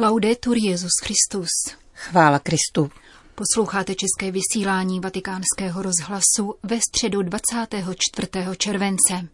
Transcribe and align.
Laudetur 0.00 0.56
Jezus 0.56 0.90
Christus. 1.02 1.48
Chvála 1.94 2.38
Kristu. 2.38 2.90
Posloucháte 3.34 3.94
české 3.94 4.32
vysílání 4.32 5.00
Vatikánského 5.00 5.82
rozhlasu 5.82 6.54
ve 6.62 6.78
středu 6.80 7.22
24. 7.22 8.28
července. 8.56 9.28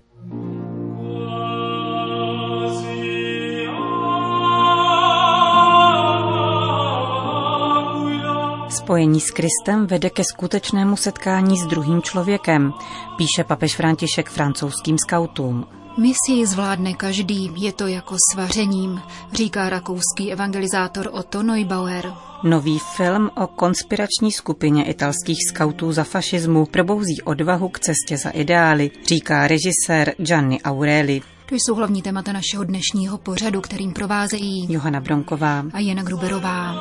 Spojení 8.69 9.21
s 9.21 9.31
Kristem 9.31 9.87
vede 9.87 10.11
ke 10.11 10.25
skutečnému 10.25 10.97
setkání 10.97 11.59
s 11.59 11.67
druhým 11.67 12.03
člověkem, 12.03 12.73
píše 13.17 13.45
papež 13.45 13.77
František 13.77 14.31
francouzským 14.31 14.99
skautům. 14.99 15.84
Misii 15.97 16.47
zvládne 16.47 16.95
každý, 16.95 17.51
je 17.57 17.73
to 17.73 17.87
jako 17.87 18.15
s 18.15 18.37
vařením, 18.37 19.03
říká 19.33 19.69
rakouský 19.69 20.33
evangelizátor 20.33 21.09
Otto 21.13 21.43
Neubauer. 21.43 22.13
Nový 22.45 22.79
film 22.79 23.31
o 23.37 23.47
konspirační 23.47 24.33
skupině 24.33 24.85
italských 24.85 25.39
skautů 25.49 25.93
za 25.93 26.05
fašismu 26.05 26.67
probouzí 26.67 27.23
odvahu 27.25 27.69
k 27.69 27.79
cestě 27.79 28.17
za 28.17 28.31
ideály, 28.31 28.91
říká 29.07 29.49
režisér 29.49 30.15
Gianni 30.19 30.63
Aureli. 30.63 31.23
To 31.49 31.55
jsou 31.55 31.75
hlavní 31.75 32.03
témata 32.03 32.33
našeho 32.33 32.65
dnešního 32.65 33.19
pořadu, 33.19 33.61
kterým 33.61 33.93
provázejí 33.93 34.67
Johana 34.69 35.01
Bronková 35.01 35.65
a 35.73 35.81
Jana 35.81 36.03
Gruberová. 36.03 36.75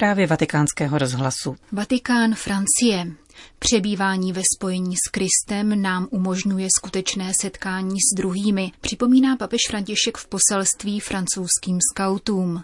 Zprávy 0.00 0.26
vatikánského 0.26 0.98
rozhlasu. 0.98 1.56
Vatikán, 1.72 2.34
Francie. 2.34 3.12
Přebývání 3.58 4.32
ve 4.32 4.42
spojení 4.56 4.94
s 4.96 5.10
Kristem 5.10 5.82
nám 5.82 6.08
umožňuje 6.10 6.68
skutečné 6.78 7.32
setkání 7.40 7.96
s 8.00 8.16
druhými, 8.16 8.72
připomíná 8.80 9.36
papež 9.36 9.60
František 9.68 10.16
v 10.16 10.28
poselství 10.28 11.00
francouzským 11.00 11.78
skautům. 11.92 12.62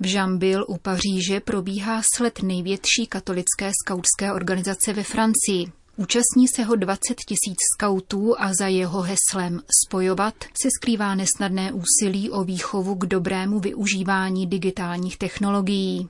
V 0.00 0.06
Žambil 0.06 0.64
u 0.68 0.76
Paříže 0.78 1.40
probíhá 1.40 2.02
sled 2.16 2.42
největší 2.42 3.06
katolické 3.08 3.70
skautské 3.84 4.32
organizace 4.32 4.92
ve 4.92 5.02
Francii. 5.02 5.72
Účastní 5.96 6.48
se 6.48 6.62
ho 6.62 6.76
20 6.76 7.00
tisíc 7.28 7.58
skautů 7.76 8.40
a 8.40 8.50
za 8.60 8.66
jeho 8.66 9.02
heslem 9.02 9.60
spojovat 9.84 10.34
se 10.62 10.68
skrývá 10.80 11.14
nesnadné 11.14 11.72
úsilí 11.72 12.30
o 12.30 12.44
výchovu 12.44 12.94
k 12.94 13.06
dobrému 13.06 13.60
využívání 13.60 14.46
digitálních 14.46 15.18
technologií. 15.18 16.08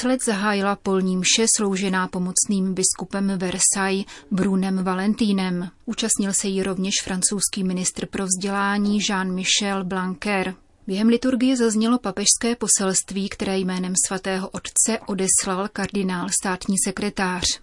Sled 0.00 0.24
zahájila 0.24 0.76
polní 0.76 1.16
mše 1.16 1.46
sloužená 1.56 2.08
pomocným 2.08 2.74
biskupem 2.74 3.38
Versailles 3.38 4.06
Brunem 4.30 4.84
Valentínem. 4.84 5.70
Účastnil 5.86 6.32
se 6.32 6.48
jí 6.48 6.62
rovněž 6.62 6.94
francouzský 7.04 7.64
ministr 7.64 8.06
pro 8.06 8.24
vzdělání 8.26 9.00
Jean-Michel 9.00 9.84
Blanquer. 9.84 10.54
Během 10.86 11.08
liturgie 11.08 11.56
zaznělo 11.56 11.98
papežské 11.98 12.56
poselství, 12.56 13.28
které 13.28 13.58
jménem 13.58 13.92
svatého 14.06 14.48
otce 14.48 14.98
odeslal 15.06 15.68
kardinál 15.72 16.28
státní 16.40 16.76
sekretář. 16.84 17.60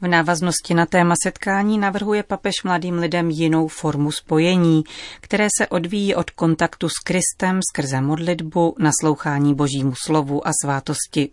V 0.00 0.08
návaznosti 0.08 0.74
na 0.74 0.86
téma 0.86 1.14
setkání 1.22 1.78
navrhuje 1.78 2.22
papež 2.22 2.54
mladým 2.64 2.94
lidem 2.94 3.30
jinou 3.30 3.68
formu 3.68 4.12
spojení, 4.12 4.84
které 5.20 5.48
se 5.58 5.66
odvíjí 5.68 6.14
od 6.14 6.30
kontaktu 6.30 6.88
s 6.88 6.98
Kristem 7.04 7.60
skrze 7.72 8.00
modlitbu, 8.00 8.76
naslouchání 8.78 9.54
božímu 9.54 9.92
slovu 10.04 10.48
a 10.48 10.50
svátosti. 10.64 11.30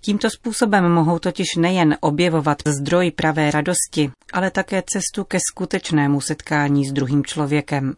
Tímto 0.00 0.30
způsobem 0.30 0.92
mohou 0.92 1.18
totiž 1.18 1.46
nejen 1.56 1.96
objevovat 2.00 2.62
zdroj 2.66 3.10
pravé 3.10 3.50
radosti, 3.50 4.10
ale 4.32 4.50
také 4.50 4.82
cestu 4.86 5.24
ke 5.24 5.38
skutečnému 5.50 6.20
setkání 6.20 6.86
s 6.88 6.92
druhým 6.92 7.24
člověkem. 7.24 7.94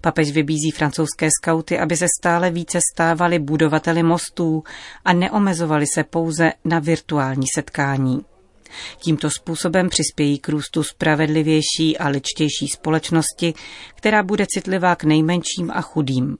Papež 0.00 0.30
vybízí 0.30 0.70
francouzské 0.70 1.28
skauty, 1.42 1.78
aby 1.78 1.96
se 1.96 2.06
stále 2.20 2.50
více 2.50 2.80
stávali 2.94 3.38
budovateli 3.38 4.02
mostů 4.02 4.64
a 5.04 5.12
neomezovali 5.12 5.86
se 5.94 6.04
pouze 6.04 6.52
na 6.64 6.78
virtuální 6.78 7.46
setkání. 7.54 8.20
Tímto 8.98 9.30
způsobem 9.30 9.88
přispějí 9.88 10.38
k 10.38 10.48
růstu 10.48 10.82
spravedlivější 10.82 11.98
a 11.98 12.08
ličtější 12.08 12.68
společnosti, 12.68 13.54
která 13.94 14.22
bude 14.22 14.46
citlivá 14.48 14.96
k 14.96 15.04
nejmenším 15.04 15.70
a 15.70 15.80
chudým. 15.80 16.36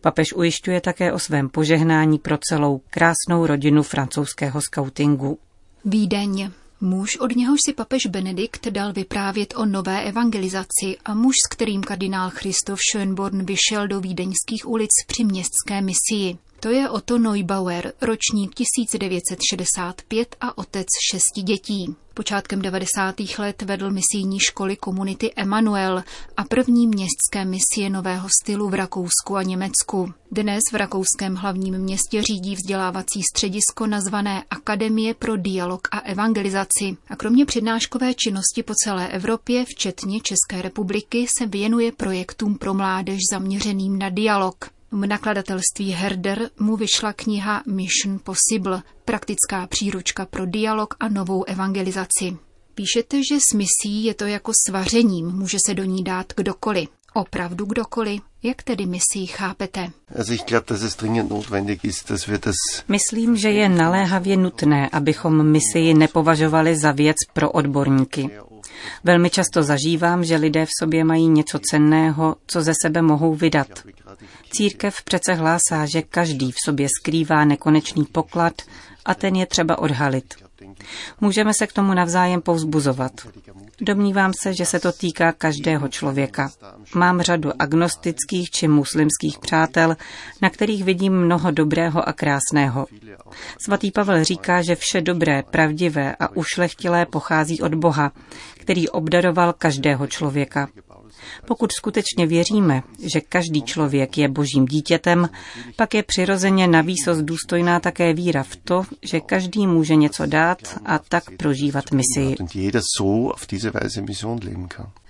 Papež 0.00 0.32
ujišťuje 0.32 0.80
také 0.80 1.12
o 1.12 1.18
svém 1.18 1.48
požehnání 1.48 2.18
pro 2.18 2.38
celou 2.38 2.80
krásnou 2.90 3.46
rodinu 3.46 3.82
francouzského 3.82 4.60
skautingu. 4.60 5.38
Vídeň. 5.84 6.50
Muž, 6.80 7.16
od 7.16 7.36
něhož 7.36 7.60
si 7.64 7.72
papež 7.72 8.06
Benedikt 8.06 8.68
dal 8.68 8.92
vyprávět 8.92 9.54
o 9.56 9.66
nové 9.66 10.04
evangelizaci 10.04 10.96
a 11.04 11.14
muž, 11.14 11.34
s 11.46 11.48
kterým 11.48 11.82
kardinál 11.82 12.30
Christoph 12.30 12.80
Schönborn 12.94 13.44
vyšel 13.44 13.88
do 13.88 14.00
vídeňských 14.00 14.68
ulic 14.68 14.90
při 15.06 15.24
městské 15.24 15.80
misii. 15.80 16.38
To 16.60 16.70
je 16.70 16.90
Otto 16.90 17.18
Neubauer, 17.18 17.92
ročník 18.00 18.54
1965 18.54 20.36
a 20.40 20.58
otec 20.58 20.86
šesti 21.10 21.42
dětí. 21.42 21.94
Počátkem 22.14 22.62
90. 22.62 23.14
let 23.38 23.62
vedl 23.62 23.90
misijní 23.90 24.38
školy 24.40 24.76
komunity 24.76 25.32
Emanuel 25.36 26.02
a 26.36 26.44
první 26.44 26.86
městské 26.86 27.44
misie 27.44 27.90
nového 27.90 28.28
stylu 28.42 28.68
v 28.68 28.74
Rakousku 28.74 29.36
a 29.36 29.42
Německu. 29.42 30.12
Dnes 30.32 30.60
v 30.72 30.74
rakouském 30.74 31.34
hlavním 31.34 31.78
městě 31.78 32.22
řídí 32.22 32.54
vzdělávací 32.56 33.20
středisko 33.34 33.86
nazvané 33.86 34.44
Akademie 34.50 35.14
pro 35.14 35.36
dialog 35.36 35.88
a 35.90 35.98
evangelizaci. 35.98 36.96
A 37.08 37.16
kromě 37.16 37.46
přednáškové 37.46 38.14
činnosti 38.14 38.62
po 38.62 38.72
celé 38.84 39.08
Evropě, 39.08 39.64
včetně 39.64 40.20
České 40.20 40.62
republiky, 40.62 41.26
se 41.38 41.46
věnuje 41.46 41.92
projektům 41.92 42.58
pro 42.58 42.74
mládež 42.74 43.18
zaměřeným 43.32 43.98
na 43.98 44.08
dialog. 44.08 44.79
V 44.92 45.06
nakladatelství 45.06 45.90
Herder 45.90 46.50
mu 46.58 46.76
vyšla 46.76 47.12
kniha 47.12 47.62
Mission 47.66 48.20
Possible, 48.24 48.82
praktická 49.04 49.66
příručka 49.66 50.26
pro 50.26 50.46
dialog 50.46 50.94
a 51.00 51.08
novou 51.08 51.44
evangelizaci. 51.44 52.36
Píšete, 52.74 53.16
že 53.16 53.36
s 53.40 53.54
misí 53.54 54.04
je 54.04 54.14
to 54.14 54.24
jako 54.24 54.52
s 54.52 54.72
vařením, 54.72 55.26
může 55.26 55.58
se 55.66 55.74
do 55.74 55.84
ní 55.84 56.04
dát 56.04 56.32
kdokoliv. 56.36 56.88
Opravdu 57.14 57.64
kdokoliv? 57.66 58.22
Jak 58.42 58.62
tedy 58.62 58.86
misí 58.86 59.26
chápete? 59.26 59.90
Myslím, 62.88 63.36
že 63.36 63.50
je 63.50 63.68
naléhavě 63.68 64.36
nutné, 64.36 64.88
abychom 64.92 65.50
misii 65.50 65.94
nepovažovali 65.94 66.76
za 66.76 66.92
věc 66.92 67.16
pro 67.32 67.50
odborníky. 67.50 68.30
Velmi 69.04 69.30
často 69.30 69.62
zažívám, 69.62 70.24
že 70.24 70.36
lidé 70.36 70.66
v 70.66 70.70
sobě 70.80 71.04
mají 71.04 71.28
něco 71.28 71.58
cenného, 71.58 72.36
co 72.46 72.62
ze 72.62 72.72
sebe 72.82 73.02
mohou 73.02 73.34
vydat. 73.34 73.68
Církev 74.50 75.02
přece 75.02 75.34
hlásá, 75.34 75.86
že 75.86 76.02
každý 76.02 76.52
v 76.52 76.58
sobě 76.64 76.88
skrývá 77.00 77.44
nekonečný 77.44 78.04
poklad 78.04 78.62
a 79.04 79.14
ten 79.14 79.36
je 79.36 79.46
třeba 79.46 79.78
odhalit. 79.78 80.34
Můžeme 81.20 81.52
se 81.54 81.66
k 81.66 81.72
tomu 81.72 81.94
navzájem 81.94 82.40
povzbuzovat. 82.40 83.12
Domnívám 83.80 84.32
se, 84.42 84.54
že 84.54 84.66
se 84.66 84.80
to 84.80 84.92
týká 84.92 85.32
každého 85.32 85.88
člověka. 85.88 86.50
Mám 86.94 87.20
řadu 87.20 87.50
agnostických 87.58 88.50
či 88.50 88.68
muslimských 88.68 89.38
přátel, 89.38 89.96
na 90.42 90.50
kterých 90.50 90.84
vidím 90.84 91.12
mnoho 91.12 91.50
dobrého 91.50 92.08
a 92.08 92.12
krásného. 92.12 92.86
Svatý 93.58 93.90
Pavel 93.90 94.24
říká, 94.24 94.62
že 94.62 94.76
vše 94.76 95.00
dobré, 95.00 95.42
pravdivé 95.42 96.16
a 96.20 96.36
ušlechtilé 96.36 97.06
pochází 97.06 97.62
od 97.62 97.74
Boha, 97.74 98.12
který 98.58 98.88
obdaroval 98.88 99.52
každého 99.52 100.06
člověka. 100.06 100.68
Pokud 101.46 101.70
skutečně 101.72 102.26
věříme, 102.26 102.82
že 103.12 103.20
každý 103.20 103.62
člověk 103.62 104.18
je 104.18 104.28
božím 104.28 104.66
dítětem, 104.66 105.28
pak 105.76 105.94
je 105.94 106.02
přirozeně 106.02 106.68
na 106.68 106.80
výsost 106.80 107.20
důstojná 107.20 107.80
také 107.80 108.14
víra 108.14 108.42
v 108.42 108.56
to, 108.56 108.82
že 109.02 109.20
každý 109.20 109.66
může 109.66 109.96
něco 109.96 110.26
dát 110.26 110.58
a 110.84 110.98
tak 110.98 111.24
prožívat 111.36 111.84
misi. 111.90 112.36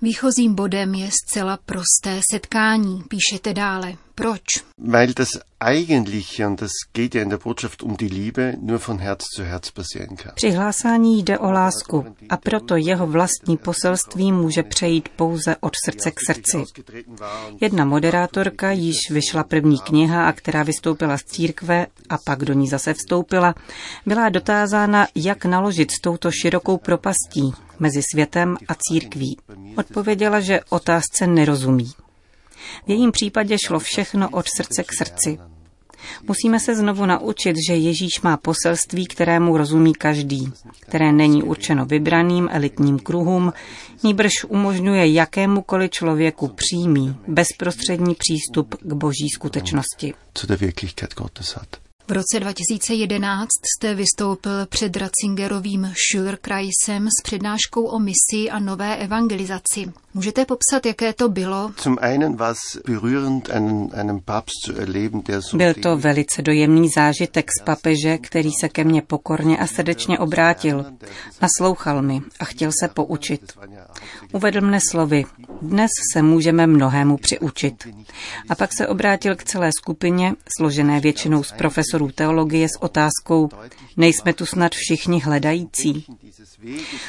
Výchozím 0.03 0.55
bodem 0.55 0.95
je 0.95 1.11
zcela 1.11 1.59
prosté 1.67 2.21
setkání, 2.31 3.03
píšete 3.09 3.55
dále. 3.55 3.95
Proč? 4.15 4.65
Weil 4.79 5.15
das 5.15 5.29
eigentliche, 5.59 6.47
und 6.47 6.61
das 6.61 6.73
geht 6.93 7.15
ja 7.15 7.23
in 7.23 7.29
der 7.29 7.39
Botschaft 7.39 7.83
um 7.83 7.97
die 7.97 8.09
Liebe, 8.09 8.57
nur 8.61 8.79
von 8.79 8.99
Herz 8.99 9.25
zu 9.37 9.45
Herz 9.45 9.71
passieren 9.71 10.17
kann. 10.17 10.33
Při 10.35 10.51
hlásání 10.51 11.23
jde 11.23 11.39
o 11.39 11.51
lásku 11.51 12.17
a 12.29 12.37
proto 12.37 12.77
jeho 12.77 13.07
vlastní 13.07 13.57
poselství 13.57 14.33
může 14.33 14.63
přejít 14.63 15.09
pouze 15.17 15.57
od 15.61 15.73
srdce 15.85 16.11
k 16.11 16.21
srdci. 16.27 16.65
Jedna 17.61 17.85
moderátorka 17.85 18.71
již 18.71 19.11
vyšla 19.11 19.45
první 19.45 19.79
kniha 19.79 20.29
a 20.29 20.33
která 20.33 20.63
vystoupila 20.63 21.19
z 21.19 21.25
církve 21.25 21.87
a 22.09 22.19
pak 22.27 22.45
do 22.45 22.55
ní 22.55 22.69
zase 22.69 22.95
vstoupila, 22.95 23.55
byla 24.07 24.29
dotázána, 24.29 25.07
jak 25.15 25.45
naložit 25.45 25.91
s 25.91 26.01
touto 26.01 26.31
širokou 26.31 26.77
propastí 26.77 27.53
mezi 27.79 28.01
světem 28.13 28.57
a 28.69 28.73
církví. 28.75 29.39
Odpověděla, 29.77 30.41
že 30.41 30.61
otázce 30.69 31.27
nerozumí. 31.27 31.93
V 32.87 32.91
jejím 32.91 33.13
případě 33.13 33.57
šlo 33.67 33.79
všechno 33.79 34.29
od 34.31 34.47
srdce 34.57 34.85
k 34.85 34.93
srdci. 34.99 35.39
Musíme 36.29 36.61
se 36.61 36.77
znovu 36.77 37.07
naučit, 37.07 37.57
že 37.69 37.75
Ježíš 37.75 38.21
má 38.23 38.37
poselství, 38.37 39.07
kterému 39.07 39.57
rozumí 39.57 39.93
každý, 39.93 40.53
které 40.81 41.13
není 41.13 41.43
určeno 41.43 41.87
vybraným 41.87 42.49
elitním 42.53 42.99
kruhům, 42.99 43.53
níbrž 44.05 44.33
umožňuje 44.49 45.13
jakémukoliv 45.13 45.91
člověku 45.91 46.49
přímý, 46.49 47.17
bezprostřední 47.29 48.15
přístup 48.15 48.75
k 48.75 48.93
boží 48.93 49.29
skutečnosti. 49.35 50.15
V 52.09 52.13
roce 52.13 52.41
2011 52.41 53.49
jste 53.77 53.95
vystoupil 53.95 54.67
před 54.67 54.97
Ratzingerovým 54.97 55.93
Schülerkreisem 55.97 57.09
s 57.09 57.23
přednáškou 57.23 57.85
o 57.85 57.99
misi 57.99 58.51
a 58.51 58.59
nové 58.59 58.97
evangelizaci. 58.97 59.93
Můžete 60.15 60.45
popsat, 60.45 60.87
jaké 60.87 61.13
to 61.13 61.29
bylo? 61.29 61.73
Byl 65.55 65.75
to 65.75 65.97
velice 65.97 66.43
dojemný 66.43 66.89
zážitek 66.89 67.51
z 67.61 67.63
papeže, 67.65 68.19
který 68.19 68.51
se 68.61 68.69
ke 68.69 68.85
mně 68.85 69.03
pokorně 69.03 69.59
a 69.59 69.67
srdečně 69.67 70.19
obrátil. 70.19 70.85
Naslouchal 71.43 72.03
mi 72.03 72.21
a 72.41 72.45
chtěl 72.45 72.71
se 72.81 72.89
poučit. 72.89 73.53
Uvedl 74.33 74.61
mne 74.61 74.79
slovy, 74.81 75.25
dnes 75.63 75.91
se 76.13 76.23
můžeme 76.23 76.67
mnohému 76.67 77.17
přiučit. 77.17 77.89
A 78.49 78.55
pak 78.55 78.71
se 78.73 78.89
obrátil 78.89 79.37
k 79.37 79.45
celé 79.45 79.71
skupině, 79.79 80.35
složené 80.59 81.01
většinou 81.01 81.43
z 81.43 81.53
profesorů 81.53 82.11
teologie 82.15 82.69
s 82.69 82.83
otázkou, 82.83 83.49
nejsme 83.97 84.33
tu 84.33 84.47
snad 84.47 84.75
všichni 84.75 85.21
hledající. 85.21 86.05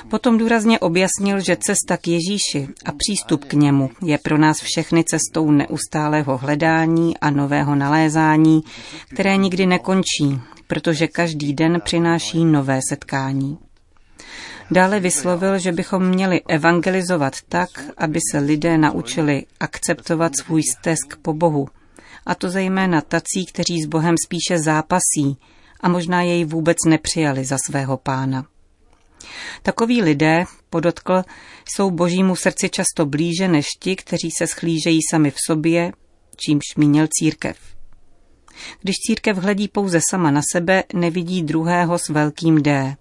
Potom 0.10 0.38
důrazně 0.38 0.80
objasnil, 0.80 1.40
že 1.40 1.58
cesta 1.60 1.98
k 1.98 2.08
Ježíši 2.08 2.68
a 2.86 2.92
přístup 2.92 3.46
k 3.46 3.54
němu 3.54 3.90
je 4.06 4.18
pro 4.18 4.38
nás 4.38 4.58
všechny 4.62 5.04
cestou 5.04 5.52
neustálého 5.52 6.38
hledání 6.38 7.18
a 7.18 7.30
nového 7.30 7.76
nalézání, 7.76 8.62
které 9.14 9.38
nikdy 9.38 9.66
nekončí, 9.66 10.42
protože 10.68 11.08
každý 11.08 11.54
den 11.54 11.82
přináší 11.84 12.46
nové 12.46 12.80
setkání. 12.90 13.58
Dále 14.72 15.00
vyslovil, 15.00 15.60
že 15.60 15.72
bychom 15.72 16.08
měli 16.08 16.42
evangelizovat 16.48 17.34
tak, 17.50 17.70
aby 17.98 18.20
se 18.32 18.40
lidé 18.40 18.78
naučili 18.78 19.46
akceptovat 19.60 20.32
svůj 20.38 20.64
stesk 20.64 21.18
po 21.22 21.34
Bohu. 21.34 21.68
A 22.26 22.36
to 22.36 22.50
zejména 22.50 23.02
tací, 23.02 23.46
kteří 23.46 23.82
s 23.82 23.86
Bohem 23.86 24.16
spíše 24.26 24.60
zápasí 24.60 25.38
a 25.80 25.90
možná 25.90 26.22
jej 26.22 26.46
vůbec 26.46 26.78
nepřijali 26.88 27.46
za 27.46 27.58
svého 27.66 27.98
pána. 27.98 28.46
Takoví 29.64 30.02
lidé, 30.02 30.46
podotkl, 30.70 31.24
jsou 31.66 31.92
božímu 31.92 32.36
srdci 32.36 32.70
často 32.70 33.06
blíže 33.06 33.48
než 33.48 33.66
ti, 33.80 33.96
kteří 33.96 34.32
se 34.38 34.48
schlížejí 34.48 35.00
sami 35.10 35.32
v 35.32 35.38
sobě, 35.48 35.92
čímž 36.36 36.64
mínil 36.78 37.08
církev. 37.20 37.58
Když 38.82 38.96
církev 38.96 39.38
hledí 39.38 39.68
pouze 39.68 40.00
sama 40.10 40.32
na 40.32 40.42
sebe, 40.52 40.84
nevidí 40.94 41.44
druhého 41.44 42.00
s 42.00 42.10
velkým 42.10 42.62
D. 42.62 42.96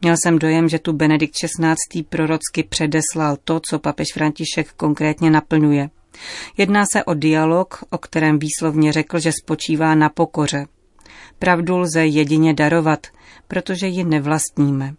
Měl 0.00 0.14
jsem 0.16 0.38
dojem, 0.38 0.68
že 0.68 0.78
tu 0.78 0.92
Benedikt 0.92 1.34
XVI. 1.34 2.02
prorocky 2.08 2.62
předeslal 2.62 3.36
to, 3.44 3.60
co 3.70 3.78
papež 3.78 4.08
František 4.14 4.72
konkrétně 4.72 5.30
naplňuje. 5.30 5.90
Jedná 6.56 6.84
se 6.92 7.04
o 7.04 7.14
dialog, 7.14 7.84
o 7.90 7.98
kterém 7.98 8.38
výslovně 8.38 8.92
řekl, 8.92 9.18
že 9.18 9.32
spočívá 9.32 9.94
na 9.94 10.08
pokoře. 10.08 10.66
Pravdu 11.38 11.78
lze 11.78 12.06
jedině 12.06 12.54
darovat, 12.54 13.06
protože 13.48 13.86
ji 13.86 14.04
nevlastníme. 14.04 14.94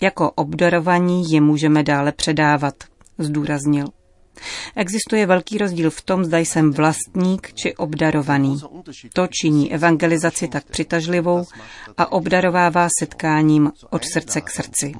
Jako 0.00 0.30
obdarovaní 0.30 1.32
je 1.32 1.40
můžeme 1.40 1.82
dále 1.82 2.12
předávat, 2.12 2.74
zdůraznil. 3.18 3.86
Existuje 4.76 5.26
velký 5.26 5.58
rozdíl 5.58 5.90
v 5.90 6.02
tom, 6.02 6.24
zda 6.24 6.38
jsem 6.38 6.72
vlastník 6.72 7.52
či 7.54 7.76
obdarovaný. 7.76 8.60
To 9.12 9.26
činí 9.26 9.72
evangelizaci 9.72 10.48
tak 10.48 10.64
přitažlivou 10.64 11.44
a 11.98 12.12
obdarovává 12.12 12.88
setkáním 12.98 13.72
od 13.90 14.02
srdce 14.12 14.40
k 14.40 14.50
srdci. 14.50 14.92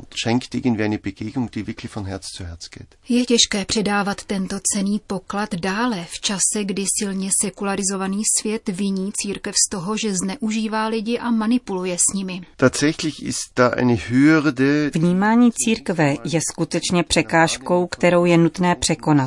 Je 3.08 3.24
těžké 3.24 3.64
předávat 3.64 4.24
tento 4.24 4.56
cený 4.74 5.00
poklad 5.06 5.54
dále 5.54 6.06
v 6.10 6.20
čase, 6.20 6.64
kdy 6.64 6.84
silně 6.98 7.30
sekularizovaný 7.42 8.22
svět 8.40 8.68
viní 8.68 9.12
církev 9.12 9.54
z 9.66 9.70
toho, 9.70 9.96
že 9.96 10.14
zneužívá 10.14 10.86
lidi 10.86 11.18
a 11.18 11.30
manipuluje 11.30 11.96
s 11.98 12.14
nimi. 12.14 12.40
Vnímání 14.94 15.52
církve 15.52 16.16
je 16.24 16.40
skutečně 16.50 17.02
překážkou, 17.02 17.86
kterou 17.86 18.24
je 18.24 18.38
nutné 18.38 18.74
překonat. 18.74 19.21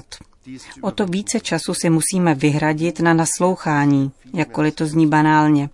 O 0.81 0.91
to 0.91 1.05
více 1.05 1.39
času 1.39 1.73
si 1.73 1.89
musíme 1.89 2.35
vyhradit 2.35 2.99
na 2.99 3.13
naslouchání, 3.13 4.11
jakkoliv 4.33 4.75
to 4.75 4.85
zní 4.85 5.07
banálně. 5.07 5.69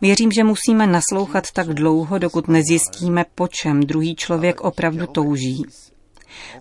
Věřím, 0.00 0.32
že 0.32 0.44
musíme 0.44 0.86
naslouchat 0.86 1.44
tak 1.52 1.68
dlouho, 1.68 2.18
dokud 2.18 2.48
nezjistíme, 2.48 3.24
po 3.34 3.48
čem 3.48 3.80
druhý 3.80 4.16
člověk 4.16 4.60
opravdu 4.60 5.06
touží. 5.06 5.62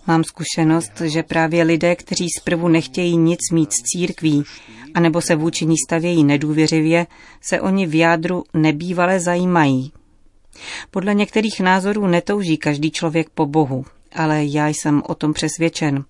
Mám 0.07 0.23
zkušenost, 0.23 1.01
že 1.01 1.23
právě 1.23 1.63
lidé, 1.63 1.95
kteří 1.95 2.27
zprvu 2.39 2.67
nechtějí 2.67 3.17
nic 3.17 3.39
mít 3.53 3.73
s 3.73 3.81
církví, 3.83 4.43
anebo 4.93 5.21
se 5.21 5.35
vůči 5.35 5.65
ní 5.65 5.75
stavějí 5.87 6.23
nedůvěřivě, 6.23 7.07
se 7.41 7.61
oni 7.61 7.85
v 7.85 7.95
jádru 7.95 8.43
nebývale 8.53 9.19
zajímají. 9.19 9.91
Podle 10.91 11.13
některých 11.13 11.59
názorů 11.59 12.07
netouží 12.07 12.57
každý 12.57 12.91
člověk 12.91 13.29
po 13.29 13.45
Bohu, 13.45 13.85
ale 14.15 14.45
já 14.45 14.67
jsem 14.67 15.01
o 15.07 15.15
tom 15.15 15.33
přesvědčen. 15.33 16.05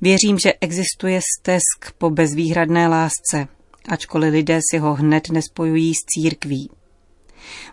Věřím, 0.00 0.38
že 0.38 0.52
existuje 0.60 1.20
stesk 1.38 1.92
po 1.98 2.10
bezvýhradné 2.10 2.88
lásce, 2.88 3.48
ačkoliv 3.88 4.32
lidé 4.32 4.60
si 4.70 4.78
ho 4.78 4.94
hned 4.94 5.30
nespojují 5.30 5.94
s 5.94 5.98
církví. 6.06 6.70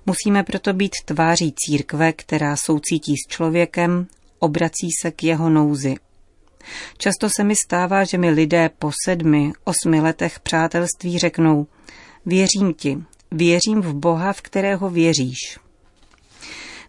Musíme 0.05 0.43
proto 0.43 0.73
být 0.73 0.91
tváří 1.05 1.53
církve, 1.57 2.13
která 2.13 2.55
soucítí 2.55 3.13
s 3.17 3.31
člověkem, 3.31 4.07
obrací 4.39 4.87
se 5.01 5.11
k 5.11 5.23
jeho 5.23 5.49
nouzi. 5.49 5.95
Často 6.97 7.29
se 7.29 7.43
mi 7.43 7.55
stává, 7.55 8.03
že 8.03 8.17
mi 8.17 8.29
lidé 8.29 8.69
po 8.79 8.91
sedmi, 9.05 9.51
osmi 9.63 10.01
letech 10.01 10.39
přátelství 10.39 11.19
řeknou, 11.19 11.67
věřím 12.25 12.73
ti, 12.73 12.97
věřím 13.31 13.81
v 13.81 13.93
Boha, 13.93 14.33
v 14.33 14.41
kterého 14.41 14.89
věříš. 14.89 15.59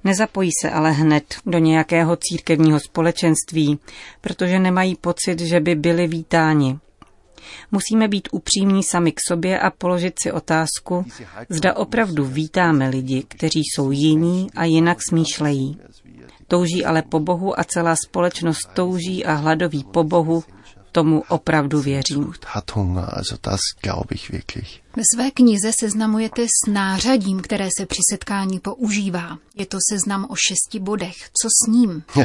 Nezapojí 0.04 0.50
se 0.62 0.70
ale 0.70 0.92
hned 0.92 1.34
do 1.46 1.58
nějakého 1.58 2.16
církevního 2.16 2.80
společenství, 2.80 3.78
protože 4.20 4.58
nemají 4.58 4.96
pocit, 4.96 5.40
že 5.40 5.60
by 5.60 5.74
byli 5.74 6.06
vítáni. 6.06 6.78
Musíme 7.72 8.08
být 8.08 8.28
upřímní 8.32 8.82
sami 8.82 9.12
k 9.12 9.20
sobě 9.28 9.58
a 9.58 9.70
položit 9.70 10.14
si 10.22 10.32
otázku, 10.32 11.04
zda 11.48 11.76
opravdu 11.76 12.24
vítáme 12.24 12.88
lidi, 12.88 13.24
kteří 13.28 13.60
jsou 13.60 13.90
jiní 13.90 14.46
a 14.56 14.64
jinak 14.64 14.98
smýšlejí. 15.08 15.80
Touží 16.48 16.84
ale 16.84 17.02
po 17.02 17.20
Bohu 17.20 17.60
a 17.60 17.64
celá 17.64 17.96
společnost 17.96 18.70
touží 18.74 19.24
a 19.24 19.34
hladoví 19.34 19.84
po 19.84 20.04
Bohu, 20.04 20.44
tomu 20.92 21.22
opravdu 21.28 21.80
věřím. 21.80 22.32
Ve 24.96 25.02
své 25.14 25.30
knize 25.30 25.72
seznamujete 25.80 26.42
s 26.42 26.70
nářadím, 26.70 27.40
které 27.40 27.68
se 27.78 27.86
při 27.86 28.00
setkání 28.10 28.60
používá. 28.60 29.38
Je 29.54 29.66
to 29.66 29.78
seznam 29.92 30.26
o 30.30 30.34
šesti 30.36 30.78
bodech. 30.80 31.16
Co 31.16 31.48
s 31.48 31.70
ním? 31.72 32.02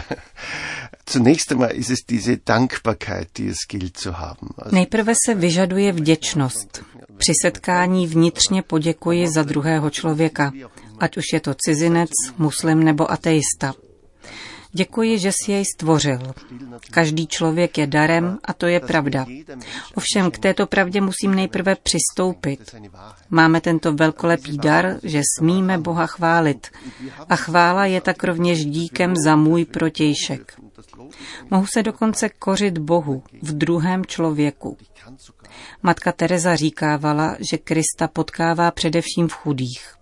Nejprve 4.71 5.13
se 5.25 5.35
vyžaduje 5.35 5.91
vděčnost. 5.91 6.83
Při 7.17 7.31
setkání 7.41 8.07
vnitřně 8.07 8.61
poděkuji 8.61 9.27
za 9.31 9.43
druhého 9.43 9.89
člověka, 9.89 10.53
ať 10.99 11.17
už 11.17 11.23
je 11.33 11.39
to 11.39 11.53
cizinec, 11.57 12.09
muslim 12.37 12.83
nebo 12.83 13.11
ateista. 13.11 13.73
Děkuji, 14.77 15.19
že 15.19 15.31
jsi 15.31 15.51
jej 15.51 15.65
stvořil. 15.65 16.19
Každý 16.91 17.27
člověk 17.27 17.77
je 17.77 17.87
darem 17.87 18.37
a 18.43 18.53
to 18.53 18.67
je 18.67 18.79
pravda. 18.79 19.25
Ovšem 19.95 20.31
k 20.31 20.37
této 20.37 20.67
pravdě 20.67 21.01
musím 21.01 21.35
nejprve 21.35 21.75
přistoupit. 21.75 22.75
Máme 23.29 23.61
tento 23.61 23.93
velkolepý 23.93 24.57
dar, 24.57 24.99
že 25.03 25.21
smíme 25.39 25.77
Boha 25.77 26.07
chválit. 26.07 26.67
A 27.29 27.35
chvála 27.35 27.85
je 27.85 28.01
tak 28.01 28.23
rovněž 28.23 28.65
díkem 28.65 29.15
za 29.15 29.35
můj 29.35 29.65
protějšek. 29.65 30.59
Mohu 31.51 31.65
se 31.73 31.83
dokonce 31.83 32.29
kořit 32.29 32.77
Bohu 32.77 33.23
v 33.41 33.51
druhém 33.51 34.05
člověku. 34.05 34.77
Matka 35.83 36.11
Teresa 36.11 36.55
říkávala, 36.55 37.37
že 37.51 37.57
Krista 37.57 38.07
potkává 38.07 38.71
především 38.71 39.27
v 39.27 39.33
chudých. 39.33 39.95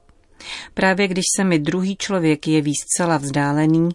Právě 0.73 1.07
když 1.07 1.25
se 1.35 1.43
mi 1.43 1.59
druhý 1.59 1.95
člověk 1.95 2.47
jeví 2.47 2.73
zcela 2.75 3.17
vzdálený, 3.17 3.89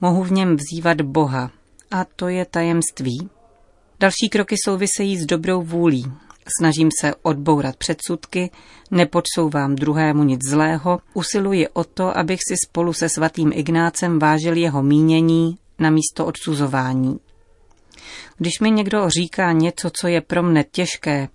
mohu 0.00 0.24
v 0.24 0.32
něm 0.32 0.56
vzývat 0.56 1.00
Boha. 1.00 1.50
A 1.90 2.04
to 2.04 2.28
je 2.28 2.44
tajemství. 2.44 3.28
Další 4.00 4.28
kroky 4.30 4.56
souvisejí 4.64 5.16
s 5.16 5.26
dobrou 5.26 5.62
vůlí. 5.62 6.04
Snažím 6.58 6.88
se 7.00 7.14
odbourat 7.22 7.76
předsudky, 7.76 8.50
nepodsouvám 8.90 9.76
druhému 9.76 10.24
nic 10.24 10.40
zlého, 10.48 11.00
usiluji 11.14 11.68
o 11.68 11.84
to, 11.84 12.18
abych 12.18 12.38
si 12.48 12.56
spolu 12.56 12.92
se 12.92 13.08
svatým 13.08 13.52
Ignácem 13.54 14.18
vážil 14.18 14.56
jeho 14.56 14.82
mínění 14.82 15.58
na 15.78 15.90
místo 15.90 16.26
odsuzování. 16.26 17.18
Když 18.38 18.60
mi 18.60 18.70
někdo 18.70 19.10
říká 19.10 19.52
něco, 19.52 19.90
co 20.00 20.08
je 20.08 20.20
pro 20.20 20.42
mne 20.42 20.64
těžké, 20.64 21.28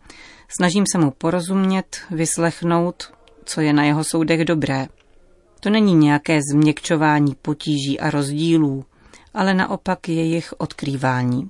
snažím 0.57 0.85
se 0.91 0.97
mu 0.97 1.11
porozumět, 1.11 1.97
vyslechnout, 2.11 3.13
co 3.45 3.61
je 3.61 3.73
na 3.73 3.83
jeho 3.83 4.03
soudech 4.03 4.45
dobré. 4.45 4.87
To 5.63 5.69
není 5.69 5.95
nějaké 5.95 6.39
změkčování 6.51 7.35
potíží 7.41 7.99
a 7.99 8.09
rozdílů, 8.09 8.85
ale 9.33 9.53
naopak 9.53 10.09
jejich 10.09 10.53
odkrývání. 10.57 11.49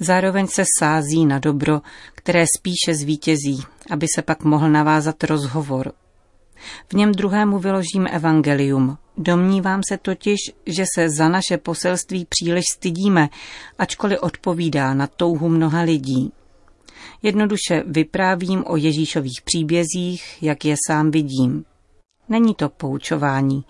Zároveň 0.00 0.46
se 0.46 0.64
sází 0.78 1.26
na 1.26 1.38
dobro, 1.38 1.80
které 2.14 2.44
spíše 2.58 2.94
zvítězí, 2.94 3.62
aby 3.90 4.06
se 4.14 4.22
pak 4.22 4.44
mohl 4.44 4.70
navázat 4.70 5.24
rozhovor. 5.24 5.92
V 6.88 6.94
něm 6.94 7.12
druhému 7.12 7.58
vyložím 7.58 8.06
evangelium. 8.10 8.98
Domnívám 9.18 9.80
se 9.88 9.98
totiž, 9.98 10.38
že 10.66 10.84
se 10.94 11.10
za 11.10 11.28
naše 11.28 11.58
poselství 11.58 12.26
příliš 12.28 12.64
stydíme, 12.72 13.28
ačkoliv 13.78 14.18
odpovídá 14.22 14.94
na 14.94 15.06
touhu 15.06 15.48
mnoha 15.48 15.80
lidí. 15.80 16.32
Jednoduše 17.22 17.82
vyprávím 17.86 18.64
o 18.66 18.76
Ježíšových 18.76 19.42
příbězích, 19.44 20.42
jak 20.42 20.64
je 20.64 20.76
sám 20.88 21.10
vidím. 21.10 21.64
Není 22.28 22.54
to 22.54 22.68
poučování, 22.68 23.64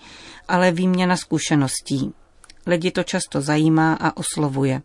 ale 0.49 0.73
výměna 0.73 1.17
zkušeností. 1.17 2.13
Lidi 2.67 2.91
to 2.91 3.03
často 3.03 3.41
zajímá 3.41 3.95
a 3.95 4.17
oslovuje. 4.17 4.83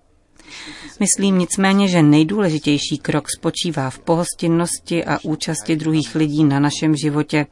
Myslím 1.00 1.38
nicméně, 1.38 1.88
že 1.88 2.04
nejdůležitější 2.04 2.98
krok 3.02 3.28
spočívá 3.38 3.90
v 3.90 4.00
pohostinnosti 4.00 5.06
a 5.06 5.20
účasti 5.24 5.76
druhých 5.76 6.16
lidí 6.16 6.44
na 6.44 6.60
našem 6.60 6.96
životě, 6.96 7.46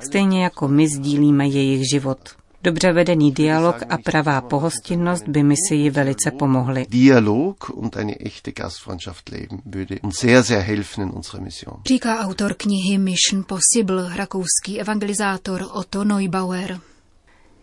stejně 0.00 0.44
jako 0.44 0.68
my 0.68 0.88
sdílíme 0.88 1.46
jejich 1.46 1.90
život. 1.90 2.39
Dobře 2.62 2.92
vedený 2.92 3.32
dialog 3.32 3.76
a 3.88 3.98
pravá 3.98 4.40
pohostinnost 4.40 5.28
by 5.28 5.44
ji 5.70 5.90
velice 5.90 6.30
pomohly. 6.30 6.86
Dialog 6.88 7.70
und 7.74 7.96
eine 7.96 8.14
echte 8.20 8.52
Gastfreundschaft 8.52 9.28
leben 9.28 9.62
würde 9.66 10.00
uns 10.02 10.18
sehr, 10.18 10.42
sehr 10.42 10.60
helfen 10.60 11.04
in 11.04 11.10
unserer 11.14 11.42
Mission. 11.42 11.74
Říká 11.86 12.18
autor 12.18 12.54
knihy 12.54 12.98
Mission 12.98 13.44
Possible, 13.46 14.16
rakouský 14.16 14.80
evangelizátor 14.80 15.66
Otto 15.72 16.04
Neubauer. 16.04 16.80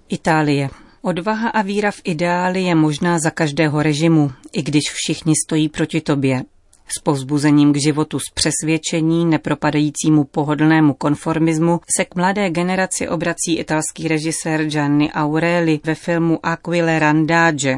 Itálie. 0.10 0.70
Odvaha 1.01 1.50
a 1.50 1.62
víra 1.62 1.92
v 1.92 2.01
ideály 2.04 2.63
je 2.63 2.75
možná 2.75 3.20
za 3.20 3.30
každého 3.30 3.84
režimu, 3.84 4.32
i 4.54 4.63
když 4.63 4.84
všichni 4.94 5.34
stojí 5.46 5.70
proti 5.70 6.01
tobě. 6.01 6.44
S 6.88 7.01
povzbuzením 7.03 7.74
k 7.74 7.77
životu 7.77 8.20
z 8.20 8.24
přesvědčení, 8.34 9.25
nepropadajícímu 9.25 10.24
pohodlnému 10.24 10.94
konformismu, 10.94 11.79
se 11.98 12.06
k 12.06 12.15
mladé 12.15 12.50
generaci 12.50 13.08
obrací 13.08 13.58
italský 13.58 14.08
režisér 14.08 14.65
Gianni 14.65 15.12
Aureli 15.12 15.79
ve 15.84 15.96
filmu 15.96 16.39
Aquile 16.44 17.00
Randage. 17.00 17.77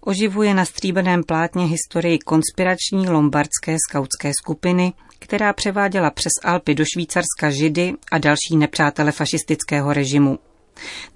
Oživuje 0.00 0.54
na 0.54 0.64
stříbeném 0.64 1.24
plátně 1.24 1.64
historii 1.64 2.18
konspirační 2.18 3.08
lombardské 3.08 3.76
skautské 3.88 4.32
skupiny, 4.42 4.92
která 5.18 5.52
převáděla 5.52 6.10
přes 6.10 6.32
Alpy 6.44 6.74
do 6.74 6.84
Švýcarska 6.84 7.50
židy 7.50 7.94
a 8.12 8.18
další 8.18 8.56
nepřátele 8.56 9.12
fašistického 9.12 9.92
režimu. 9.92 10.38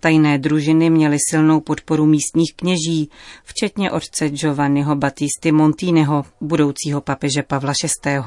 Tajné 0.01 0.39
družiny 0.39 0.91
měly 0.91 1.17
silnou 1.31 1.61
podporu 1.61 2.07
místních 2.07 2.55
kněží, 2.57 3.11
včetně 3.45 3.91
otce 3.91 4.29
Giovanniho 4.29 4.97
Battisti 4.97 5.53
Montineho, 5.53 6.25
budoucího 6.41 7.01
papeže 7.01 7.43
Pavla 7.43 7.73
VI. 8.05 8.19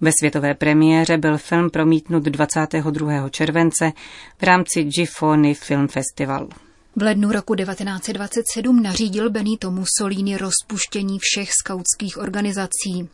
Ve 0.00 0.10
světové 0.20 0.54
premiéře 0.54 1.18
byl 1.18 1.38
film 1.38 1.70
promítnut 1.70 2.22
22. 2.22 3.28
července 3.28 3.92
v 4.38 4.42
rámci 4.42 4.84
Gifony 4.84 5.54
Film 5.54 5.88
Festival. 5.88 6.48
V 6.96 7.02
lednu 7.02 7.32
roku 7.32 7.54
1927 7.54 8.82
nařídil 8.82 9.30
Benito 9.30 9.70
Mussolini 9.70 10.36
rozpuštění 10.36 11.18
všech 11.20 11.52
skautských 11.52 12.18
organizací. 12.18 13.08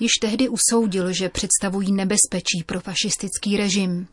Již 0.00 0.10
tehdy 0.20 0.48
usoudil, 0.48 1.12
že 1.12 1.28
představují 1.28 1.92
nebezpečí 1.92 2.64
pro 2.66 2.80
fašistický 2.80 3.56
režim. 3.56 4.06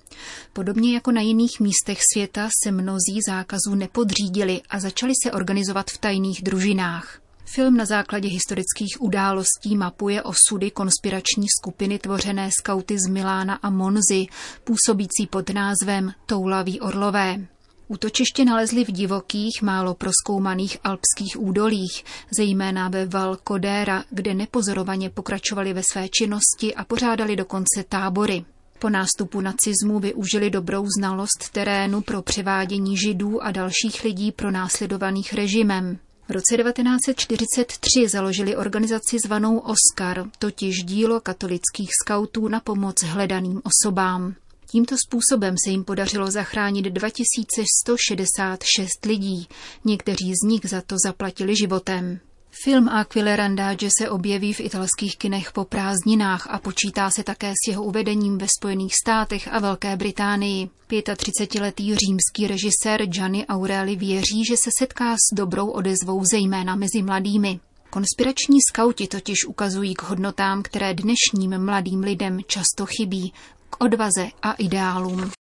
Podobně 0.53 0.93
jako 0.93 1.11
na 1.11 1.21
jiných 1.21 1.59
místech 1.59 1.99
světa 2.13 2.49
se 2.63 2.71
mnozí 2.71 3.19
zákazů 3.27 3.75
nepodřídili 3.75 4.61
a 4.69 4.79
začali 4.79 5.13
se 5.23 5.31
organizovat 5.31 5.91
v 5.91 5.97
tajných 5.97 6.43
družinách. 6.43 7.21
Film 7.45 7.77
na 7.77 7.85
základě 7.85 8.29
historických 8.29 8.97
událostí 8.99 9.77
mapuje 9.77 10.23
osudy 10.23 10.71
konspirační 10.71 11.47
skupiny 11.61 11.99
tvořené 11.99 12.49
skauty 12.59 12.99
z 12.99 13.07
Milána 13.07 13.55
a 13.55 13.69
Monzy, 13.69 14.25
působící 14.63 15.27
pod 15.29 15.49
názvem 15.49 16.11
Toulaví 16.25 16.79
orlové. 16.79 17.56
Útočiště 17.89 18.45
nalezli 18.45 18.85
v 18.85 18.91
divokých, 18.91 19.61
málo 19.61 19.93
proskoumaných 19.93 20.77
alpských 20.83 21.35
údolích, 21.39 22.03
zejména 22.37 22.89
ve 22.89 23.05
Val 23.05 23.37
Codera, 23.47 24.03
kde 24.09 24.33
nepozorovaně 24.33 25.09
pokračovali 25.09 25.73
ve 25.73 25.83
své 25.83 26.09
činnosti 26.09 26.75
a 26.75 26.83
pořádali 26.83 27.35
dokonce 27.35 27.83
tábory. 27.89 28.45
Po 28.79 28.89
nástupu 28.89 29.41
nacismu 29.41 29.99
využili 29.99 30.49
dobrou 30.49 30.85
znalost 30.97 31.49
terénu 31.51 32.01
pro 32.01 32.21
převádění 32.21 32.97
židů 32.97 33.43
a 33.43 33.51
dalších 33.51 34.03
lidí 34.03 34.31
pro 34.31 34.51
následovaných 34.51 35.33
režimem. 35.33 35.97
V 36.27 36.31
roce 36.31 36.57
1943 36.57 38.07
založili 38.07 38.55
organizaci 38.55 39.17
zvanou 39.25 39.57
Oscar, 39.57 40.25
totiž 40.39 40.75
dílo 40.83 41.19
katolických 41.19 41.89
skautů 42.03 42.47
na 42.47 42.59
pomoc 42.59 43.03
hledaným 43.03 43.61
osobám. 43.63 44.35
Tímto 44.71 44.95
způsobem 45.07 45.55
se 45.65 45.71
jim 45.71 45.83
podařilo 45.83 46.31
zachránit 46.31 46.85
2166 46.85 49.05
lidí, 49.05 49.47
někteří 49.85 50.33
z 50.43 50.47
nich 50.47 50.65
za 50.65 50.81
to 50.81 50.95
zaplatili 51.05 51.55
životem. 51.55 52.19
Film 52.63 52.89
Aquile 52.89 53.35
Randage 53.35 53.89
se 53.99 54.09
objeví 54.09 54.53
v 54.53 54.59
italských 54.59 55.17
kinech 55.17 55.51
po 55.51 55.65
prázdninách 55.65 56.47
a 56.49 56.59
počítá 56.59 57.09
se 57.09 57.23
také 57.23 57.51
s 57.51 57.67
jeho 57.67 57.83
uvedením 57.83 58.37
ve 58.37 58.47
Spojených 58.59 58.93
státech 59.03 59.47
a 59.51 59.59
Velké 59.59 59.97
Británii. 59.97 60.69
35-letý 60.89 61.95
římský 61.95 62.47
režisér 62.47 63.05
Gianni 63.05 63.47
Aureli 63.47 63.95
věří, 63.95 64.45
že 64.49 64.57
se 64.57 64.69
setká 64.79 65.13
s 65.13 65.35
dobrou 65.35 65.67
odezvou 65.67 66.25
zejména 66.25 66.75
mezi 66.75 67.03
mladými. 67.03 67.59
Konspirační 67.89 68.57
skauti 68.71 69.07
totiž 69.07 69.45
ukazují 69.47 69.93
k 69.93 70.03
hodnotám, 70.03 70.63
které 70.63 70.93
dnešním 70.93 71.65
mladým 71.65 71.99
lidem 71.99 72.39
často 72.47 72.85
chybí 72.85 73.33
k 73.77 73.83
odvaze 73.83 74.27
a 74.41 74.53
ideálům. 74.53 75.31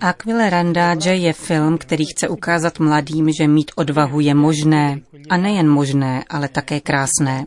Aquile 0.00 0.50
Randage 0.50 1.14
je 1.14 1.32
film, 1.32 1.78
který 1.78 2.04
chce 2.04 2.28
ukázat 2.28 2.78
mladým, 2.78 3.32
že 3.32 3.48
mít 3.48 3.70
odvahu 3.76 4.20
je 4.20 4.34
možné. 4.34 5.00
A 5.30 5.36
nejen 5.36 5.68
možné, 5.68 6.24
ale 6.28 6.48
také 6.48 6.80
krásné. 6.80 7.44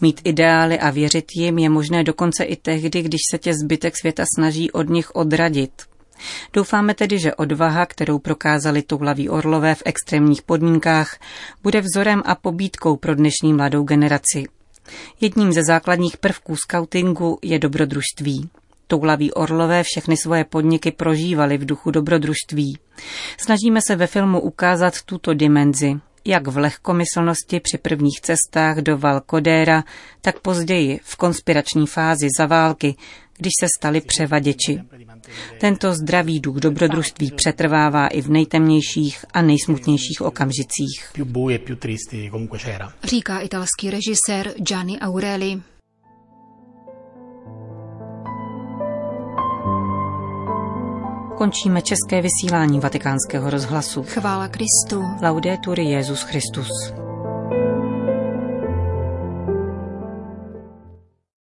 Mít 0.00 0.20
ideály 0.24 0.78
a 0.78 0.90
věřit 0.90 1.24
jim 1.36 1.58
je 1.58 1.68
možné 1.68 2.04
dokonce 2.04 2.44
i 2.44 2.56
tehdy, 2.56 3.02
když 3.02 3.20
se 3.30 3.38
tě 3.38 3.54
zbytek 3.54 3.96
světa 3.96 4.24
snaží 4.38 4.70
od 4.70 4.88
nich 4.88 5.14
odradit. 5.14 5.72
Doufáme 6.52 6.94
tedy, 6.94 7.18
že 7.18 7.34
odvaha, 7.34 7.86
kterou 7.86 8.18
prokázali 8.18 8.82
toulaví 8.82 9.28
orlové 9.28 9.74
v 9.74 9.82
extrémních 9.84 10.42
podmínkách, 10.42 11.18
bude 11.62 11.80
vzorem 11.80 12.22
a 12.24 12.34
pobídkou 12.34 12.96
pro 12.96 13.14
dnešní 13.14 13.52
mladou 13.52 13.82
generaci. 13.82 14.44
Jedním 15.20 15.52
ze 15.52 15.60
základních 15.66 16.16
prvků 16.16 16.56
skautingu 16.56 17.38
je 17.42 17.58
dobrodružství. 17.58 18.48
Toulaví 18.86 19.32
orlové 19.32 19.82
všechny 19.82 20.16
svoje 20.16 20.44
podniky 20.44 20.90
prožívali 20.90 21.58
v 21.58 21.66
duchu 21.66 21.90
dobrodružství. 21.90 22.78
Snažíme 23.38 23.80
se 23.86 23.96
ve 23.96 24.06
filmu 24.06 24.40
ukázat 24.40 25.02
tuto 25.02 25.34
dimenzi, 25.34 25.94
jak 26.24 26.48
v 26.48 26.56
lehkomyslnosti 26.56 27.60
při 27.60 27.78
prvních 27.78 28.20
cestách 28.20 28.76
do 28.76 28.98
Valkodéra, 28.98 29.84
tak 30.20 30.40
později 30.40 31.00
v 31.02 31.16
konspirační 31.16 31.86
fázi 31.86 32.28
za 32.38 32.46
války, 32.46 32.96
když 33.36 33.52
se 33.60 33.66
stali 33.78 34.00
převaděči. 34.00 34.80
Tento 35.60 35.94
zdravý 35.94 36.40
duch 36.40 36.56
dobrodružství 36.56 37.30
přetrvává 37.30 38.06
i 38.06 38.20
v 38.20 38.30
nejtemnějších 38.30 39.24
a 39.32 39.42
nejsmutnějších 39.42 40.20
okamžicích. 40.20 41.12
Říká 43.04 43.38
italský 43.38 43.90
režisér 43.90 44.54
Gianni 44.68 44.98
Aureli. 45.00 45.60
Končíme 51.36 51.82
české 51.82 52.22
vysílání 52.22 52.80
vatikánského 52.80 53.50
rozhlasu. 53.50 54.02
Chvála 54.02 54.48
Kristu. 54.48 55.04
Laudetur 55.22 55.80
Jezus 55.80 56.22
Christus. 56.22 56.68